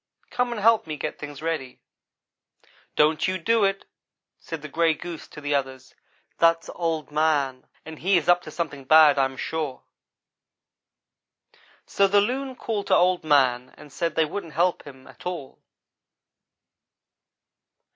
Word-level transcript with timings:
Come 0.31 0.51
and 0.51 0.59
help 0.59 0.87
me 0.87 0.97
get 0.97 1.19
things 1.19 1.43
ready.' 1.43 1.79
"'Don't 2.95 3.27
you 3.27 3.37
do 3.37 3.63
it,' 3.65 3.85
said 4.39 4.63
the 4.63 4.67
gray 4.67 4.95
goose 4.95 5.27
to 5.27 5.39
the 5.39 5.53
others; 5.53 5.93
'that's 6.39 6.71
Old 6.73 7.11
man 7.11 7.67
and 7.85 7.99
he 7.99 8.17
is 8.17 8.27
up 8.27 8.41
to 8.41 8.49
something 8.49 8.83
bad, 8.83 9.19
I 9.19 9.25
am 9.25 9.37
sure.' 9.37 9.83
"So 11.85 12.07
the 12.07 12.19
loon 12.19 12.55
called 12.55 12.87
to 12.87 12.95
Old 12.95 13.23
man 13.23 13.75
and 13.77 13.93
said 13.93 14.15
they 14.15 14.25
wouldn't 14.25 14.53
help 14.53 14.87
him 14.87 15.05
at 15.05 15.27
all. 15.27 15.59